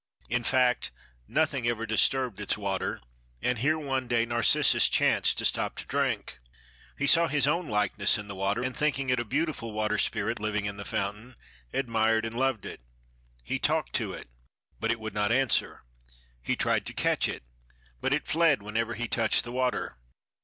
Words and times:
In 0.29 0.41
fact, 0.43 0.89
nothing 1.27 1.67
ever 1.67 1.85
disturbed 1.85 2.39
its 2.41 2.57
water, 2.57 3.01
and 3.39 3.59
here 3.59 3.77
one 3.77 4.07
day 4.07 4.25
Narcissus 4.25 4.89
chanced 4.89 5.37
to 5.37 5.45
stop 5.45 5.75
to 5.75 5.85
drink. 5.85 6.39
He 6.97 7.05
saw 7.05 7.27
his 7.27 7.45
own 7.45 7.69
likeness 7.69 8.17
in 8.17 8.27
the 8.27 8.33
water 8.33 8.63
and, 8.63 8.75
thinking 8.75 9.11
it 9.11 9.19
a 9.19 9.23
beautiful 9.23 9.73
water 9.73 9.99
spirit 9.99 10.39
living 10.39 10.65
in 10.65 10.77
the 10.77 10.85
fountain, 10.85 11.35
admired 11.71 12.25
and 12.25 12.33
loved 12.33 12.65
it. 12.65 12.81
He 13.43 13.59
talked 13.59 13.93
to 13.97 14.11
it, 14.11 14.27
but 14.79 14.89
it 14.89 14.99
would 14.99 15.13
not 15.13 15.31
answer; 15.31 15.83
he 16.41 16.55
tried 16.55 16.87
to 16.87 16.93
catch 16.93 17.27
it, 17.27 17.43
but 18.01 18.11
it 18.11 18.25
fled 18.25 18.63
whenever 18.63 18.95
he 18.95 19.07
touched 19.07 19.43
the 19.43 19.51
water. 19.51 19.97